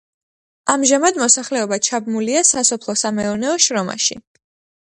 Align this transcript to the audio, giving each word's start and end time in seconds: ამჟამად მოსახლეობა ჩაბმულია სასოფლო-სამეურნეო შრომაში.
ამჟამად 0.73 1.19
მოსახლეობა 1.23 1.79
ჩაბმულია 1.89 2.43
სასოფლო-სამეურნეო 2.55 3.55
შრომაში. 3.67 4.19